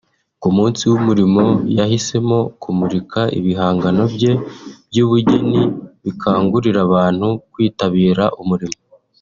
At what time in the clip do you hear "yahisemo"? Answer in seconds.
1.77-2.39